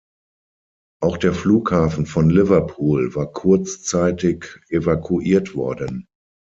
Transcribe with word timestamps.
Auch 0.99 1.15
der 1.17 1.31
Flughafen 1.31 2.07
von 2.07 2.31
Liverpool 2.31 3.13
war 3.13 3.31
kurzzeitig 3.33 4.45
evakuiert 4.69 5.53
worden. 5.55 6.07